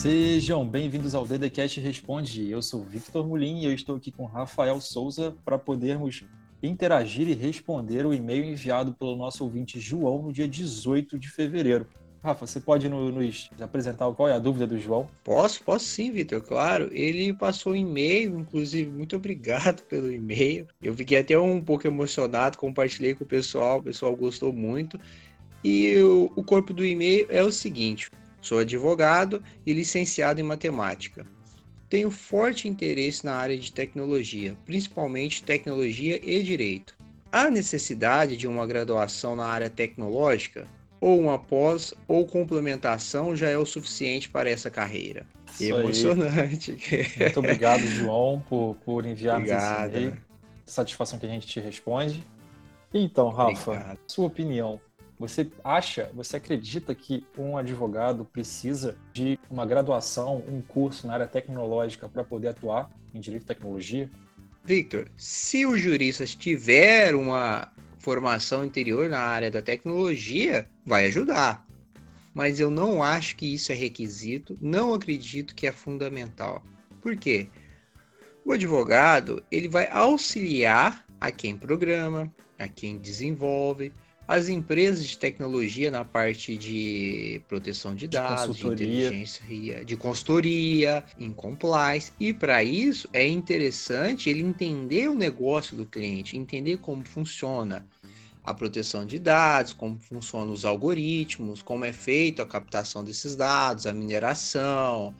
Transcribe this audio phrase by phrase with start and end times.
[0.00, 2.50] Sejam bem-vindos ao DDCast Responde.
[2.50, 6.24] Eu sou Victor Mulin e eu estou aqui com Rafael Souza para podermos
[6.62, 11.86] interagir e responder o e-mail enviado pelo nosso ouvinte João no dia 18 de fevereiro.
[12.24, 15.06] Rafa, você pode nos apresentar qual é a dúvida do João?
[15.22, 16.88] Posso, posso sim, Vitor, claro.
[16.92, 20.66] Ele passou um e-mail, inclusive, muito obrigado pelo e-mail.
[20.80, 24.98] Eu fiquei até um pouco emocionado, compartilhei com o pessoal, o pessoal gostou muito.
[25.62, 28.10] E o, o corpo do e-mail é o seguinte:
[28.40, 31.26] Sou advogado e licenciado em matemática.
[31.88, 36.96] Tenho forte interesse na área de tecnologia, principalmente tecnologia e direito.
[37.32, 40.66] Há necessidade de uma graduação na área tecnológica?
[41.00, 45.26] Ou uma pós ou complementação já é o suficiente para essa carreira?
[45.54, 46.76] Isso Emocionante.
[46.92, 47.06] Aí.
[47.24, 50.16] Muito obrigado, João, por, por enviar esse e-mail.
[50.66, 52.24] Satisfação que a gente te responde.
[52.92, 53.98] Então, Rafa, obrigado.
[54.06, 54.80] sua opinião
[55.20, 61.26] você acha, você acredita que um advogado precisa de uma graduação, um curso na área
[61.26, 64.10] tecnológica para poder atuar em direito e tecnologia?
[64.64, 71.66] Victor, se o jurista tiver uma formação interior na área da tecnologia, vai ajudar.
[72.32, 76.64] Mas eu não acho que isso é requisito, não acredito que é fundamental.
[77.02, 77.50] Por quê?
[78.42, 83.92] O advogado, ele vai auxiliar a quem programa, a quem desenvolve,
[84.26, 91.04] as empresas de tecnologia na parte de proteção de dados, de, de inteligência, de consultoria,
[91.18, 92.12] em compliance.
[92.18, 97.84] E para isso é interessante ele entender o negócio do cliente, entender como funciona
[98.42, 103.86] a proteção de dados, como funcionam os algoritmos, como é feita a captação desses dados,
[103.86, 105.14] a mineração,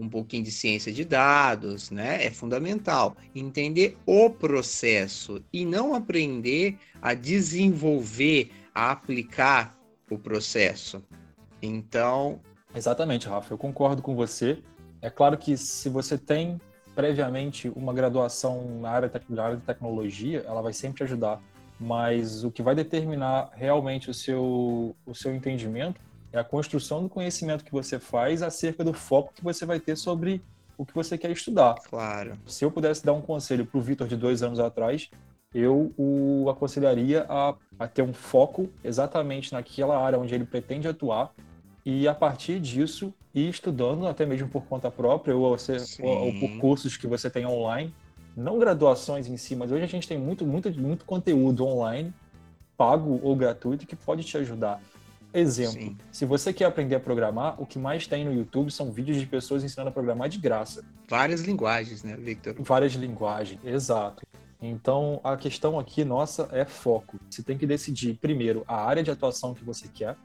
[0.00, 2.24] um pouquinho de ciência de dados, né?
[2.24, 9.76] É fundamental entender o processo e não aprender a desenvolver, a aplicar
[10.10, 11.02] o processo.
[11.62, 12.40] Então,
[12.74, 14.58] exatamente, Rafa, eu concordo com você.
[15.02, 16.60] É claro que se você tem
[16.94, 21.40] previamente uma graduação na área, na área de tecnologia, ela vai sempre ajudar.
[21.78, 25.98] Mas o que vai determinar realmente o seu, o seu entendimento
[26.32, 29.96] é a construção do conhecimento que você faz acerca do foco que você vai ter
[29.96, 30.42] sobre
[30.78, 31.74] o que você quer estudar.
[31.88, 32.38] Claro.
[32.46, 35.10] Se eu pudesse dar um conselho para o Vitor de dois anos atrás,
[35.54, 41.34] eu o aconselharia a, a, ter um foco exatamente naquela área onde ele pretende atuar
[41.84, 46.40] e a partir disso ir estudando até mesmo por conta própria ou, você, ou, ou
[46.40, 47.92] por cursos que você tem online,
[48.36, 52.12] não graduações em si, mas hoje a gente tem muito, muito, muito conteúdo online,
[52.76, 54.80] pago ou gratuito, que pode te ajudar.
[55.32, 55.96] Exemplo, Sim.
[56.10, 59.26] se você quer aprender a programar, o que mais tem no YouTube são vídeos de
[59.26, 60.84] pessoas ensinando a programar de graça.
[61.08, 62.54] Várias linguagens, né, Victor?
[62.58, 64.26] Várias linguagens, exato.
[64.60, 67.18] Então, a questão aqui nossa é foco.
[67.30, 70.16] Você tem que decidir, primeiro, a área de atuação que você quer,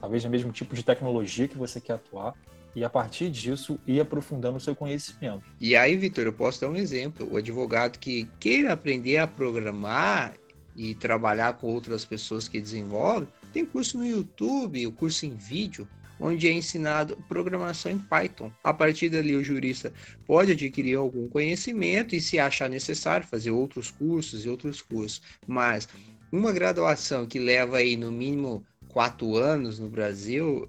[0.00, 2.34] talvez o mesmo tipo de tecnologia que você quer atuar,
[2.74, 5.42] e a partir disso ir aprofundando o seu conhecimento.
[5.60, 7.26] E aí, Vitor, eu posso dar um exemplo.
[7.30, 10.34] O advogado que queira aprender a programar
[10.74, 15.88] e trabalhar com outras pessoas que desenvolvem, tem curso no YouTube, o curso em vídeo,
[16.20, 18.52] onde é ensinado programação em Python.
[18.62, 19.90] A partir dali, o jurista
[20.26, 25.22] pode adquirir algum conhecimento e, se achar necessário, fazer outros cursos e outros cursos.
[25.46, 25.88] Mas
[26.30, 30.68] uma graduação que leva aí no mínimo quatro anos no Brasil,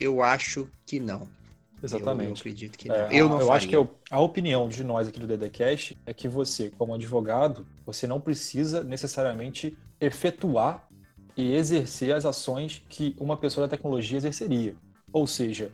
[0.00, 1.28] eu acho que não.
[1.80, 2.24] Exatamente.
[2.24, 2.96] Eu, eu acredito que não.
[2.96, 6.12] É, eu não eu acho que eu, a opinião de nós aqui do DDCast é
[6.12, 10.83] que você, como advogado, você não precisa necessariamente efetuar
[11.36, 14.74] e exercer as ações que uma pessoa da tecnologia exerceria.
[15.12, 15.70] Ou seja,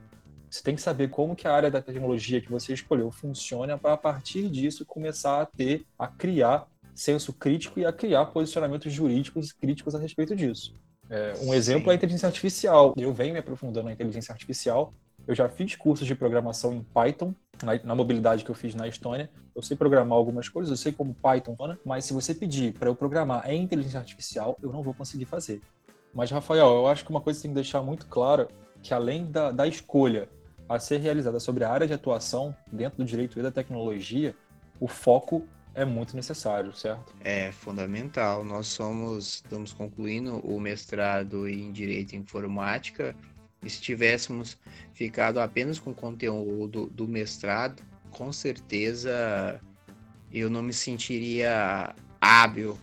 [0.50, 3.92] você tem que saber como que a área da tecnologia que você escolheu funciona para
[3.92, 9.52] a partir disso começar a ter, a criar senso crítico e a criar posicionamentos jurídicos
[9.52, 10.74] críticos a respeito disso.
[11.08, 11.90] É, um exemplo Sim.
[11.90, 12.94] é a inteligência artificial.
[12.96, 14.92] Eu venho me aprofundando na inteligência artificial.
[15.26, 17.34] Eu já fiz cursos de programação em Python
[17.64, 19.30] na, na, mobilidade que eu fiz na Estônia.
[19.54, 22.94] Eu sei programar algumas coisas, eu sei como Python mas se você pedir para eu
[22.94, 25.60] programar em inteligência artificial, eu não vou conseguir fazer.
[26.14, 28.48] Mas, Rafael, eu acho que uma coisa que tem que deixar muito clara
[28.82, 30.28] que além da, da escolha
[30.68, 34.34] a ser realizada sobre a área de atuação dentro do direito e da tecnologia,
[34.78, 37.14] o foco é muito necessário, certo?
[37.20, 38.44] É fundamental.
[38.44, 43.14] Nós somos, estamos concluindo o mestrado em Direito e Informática
[43.68, 44.56] se tivéssemos
[44.94, 49.60] ficado apenas com o conteúdo do mestrado, com certeza
[50.32, 52.78] eu não me sentiria hábil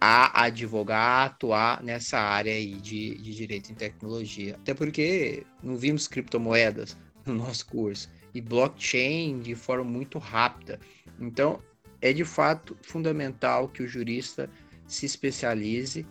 [0.00, 4.54] a advogar, a atuar nessa área aí de, de direito em tecnologia.
[4.56, 10.78] Até porque não vimos criptomoedas no nosso curso e blockchain de forma muito rápida.
[11.18, 11.60] Então,
[12.00, 14.48] é de fato fundamental que o jurista
[14.86, 16.06] se especialize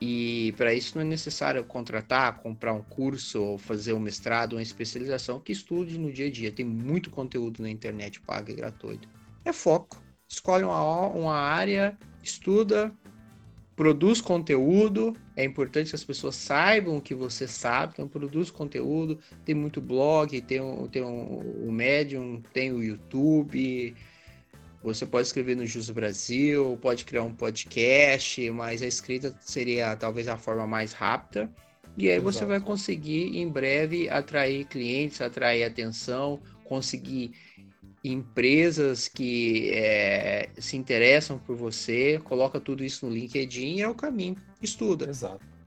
[0.00, 4.62] E para isso não é necessário contratar, comprar um curso, ou fazer um mestrado, uma
[4.62, 6.52] especialização, que estude no dia a dia.
[6.52, 9.08] Tem muito conteúdo na internet paga e gratuito.
[9.44, 10.00] É foco.
[10.28, 12.92] Escolhe uma, uma área, estuda,
[13.74, 15.16] produz conteúdo.
[15.34, 17.94] É importante que as pessoas saibam o que você sabe.
[17.94, 19.18] Então, produz conteúdo.
[19.44, 20.60] Tem muito blog, tem,
[20.92, 23.96] tem um, o Medium, tem o YouTube
[24.82, 30.28] você pode escrever no Jus Brasil, pode criar um podcast, mas a escrita seria talvez
[30.28, 31.50] a forma mais rápida.
[31.96, 32.32] E aí Exato.
[32.32, 37.32] você vai conseguir em breve atrair clientes, atrair atenção, conseguir
[38.04, 43.94] empresas que é, se interessam por você, coloca tudo isso no LinkedIn e é o
[43.94, 44.36] caminho.
[44.62, 45.08] Estuda.
[45.08, 45.57] Exato.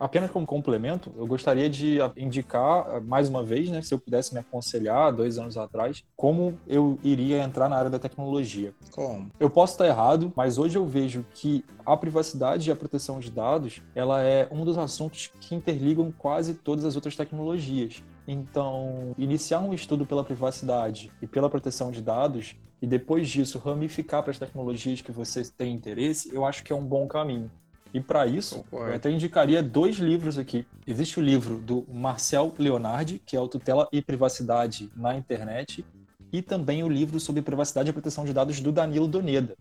[0.00, 4.32] Apenas como complemento, eu gostaria de indicar eh, mais uma vez, né, se eu pudesse
[4.32, 8.72] me aconselhar dois anos atrás, como eu iria entrar na área da tecnologia.
[8.92, 9.28] Como?
[9.38, 13.30] Eu posso estar errado, mas hoje eu vejo que a privacidade e a proteção de
[13.30, 18.02] dados, ela é um dos assuntos que interligam quase todas as outras tecnologias.
[18.26, 24.22] Então, iniciar um estudo pela privacidade e pela proteção de dados e depois disso ramificar
[24.22, 27.50] para as tecnologias que você tem interesse, eu acho que é um bom caminho.
[27.92, 28.90] E para isso, Concordo.
[28.90, 30.66] eu até indicaria dois livros aqui.
[30.86, 35.84] Existe o livro do Marcel Leonardi, que é o Tutela e Privacidade na Internet,
[36.32, 39.56] e também o livro sobre privacidade e proteção de dados do Danilo Doneda.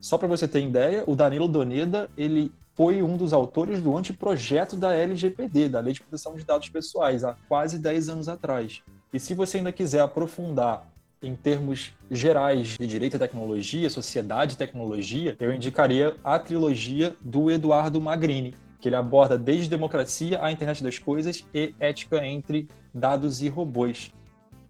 [0.00, 4.76] Só para você ter ideia, o Danilo Doneda, ele foi um dos autores do anteprojeto
[4.76, 8.82] da LGPD, da Lei de Proteção de Dados Pessoais, há quase 10 anos atrás.
[9.12, 10.86] E se você ainda quiser aprofundar
[11.22, 17.50] em termos gerais de direito à tecnologia, sociedade e tecnologia, eu indicaria a trilogia do
[17.50, 23.42] Eduardo Magrini, que ele aborda desde democracia à internet das coisas e ética entre dados
[23.42, 24.12] e robôs.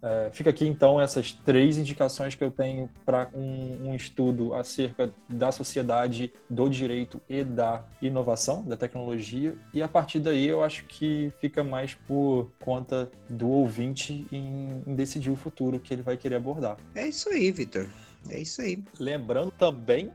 [0.00, 5.12] É, fica aqui então essas três indicações que eu tenho para um, um, estudo acerca
[5.29, 9.56] da sociedade, do direito e da inovação, da tecnologia.
[9.75, 14.95] E a partir daí eu acho que fica mais por conta do ouvinte em, em
[14.95, 16.77] decidir o futuro que ele vai querer abordar.
[16.95, 17.89] É isso aí, Vitor.
[18.31, 18.83] É isso aí.
[19.00, 20.12] Lembrando também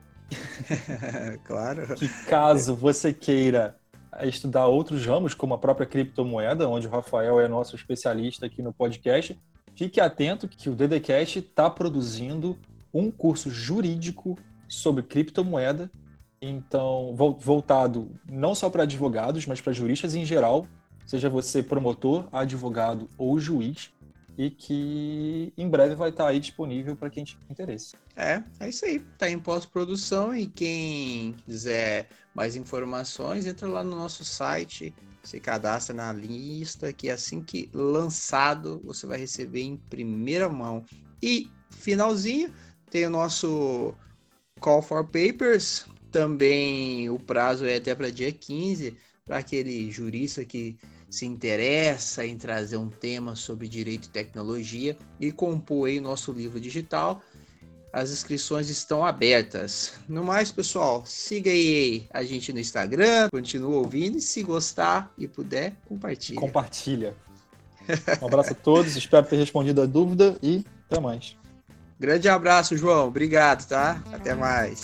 [1.44, 1.96] claro.
[1.96, 3.76] que caso você queira
[4.22, 8.72] estudar outros ramos, como a própria criptomoeda, onde o Rafael é nosso especialista aqui no
[8.72, 9.40] podcast,
[9.76, 12.58] Fique atento que o DDCast está produzindo
[12.94, 14.38] um curso jurídico
[14.68, 15.90] sobre criptomoeda,
[16.42, 20.68] então voltado não só para advogados, mas para juristas em geral,
[21.06, 23.92] seja você promotor, advogado ou juiz,
[24.38, 27.96] e que em breve vai estar aí disponível para quem tiver interesse.
[28.16, 29.04] É, é isso aí.
[29.14, 34.94] Está em pós-produção e quem quiser mais informações, entra lá no nosso site
[35.24, 40.86] se cadastra na lista que assim que lançado você vai receber em primeira mão.
[41.22, 42.54] E finalzinho
[42.90, 43.96] tem o nosso
[44.60, 45.86] Call for Papers.
[46.12, 50.78] Também o prazo é até para dia 15 para aquele jurista que
[51.14, 56.60] se interessa em trazer um tema sobre direito e tecnologia e compor aí nosso livro
[56.60, 57.22] digital
[57.94, 59.94] as inscrições estão abertas.
[60.10, 65.28] No mais, pessoal, siga aí a gente no Instagram, continua ouvindo e se gostar e
[65.28, 66.40] puder, compartilha.
[66.40, 67.16] Compartilha.
[68.20, 71.38] Um abraço a todos, espero ter respondido a dúvida e até mais.
[72.00, 73.10] Grande abraço, João.
[73.10, 74.02] Obrigado, tá?
[74.12, 74.82] Até mais.